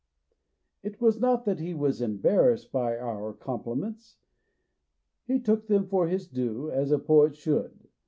It 0.81 0.99
was 0.99 1.19
not 1.19 1.45
that 1.45 1.59
he 1.59 1.75
was 1.75 2.01
embarrassed 2.01 2.71
by 2.71 2.97
our 2.97 3.33
compliments; 3.33 4.17
he 5.27 5.39
took 5.39 5.67
them 5.67 5.85
for 5.89 6.07
his 6.07 6.25
due, 6.27 6.71
as 6.71 6.89
a 6.89 6.97
poet 6.97 7.35
should. 7.35 7.87